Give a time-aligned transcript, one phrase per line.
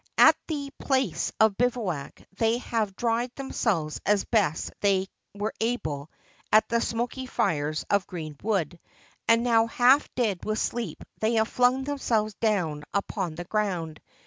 [0.17, 6.09] At the place of bivouac they have dried themselves as best they were able
[6.51, 8.79] at the smoky lires of green wood,
[9.27, 14.01] and now, half dead with sleep, they have flung themselves down upon the ground.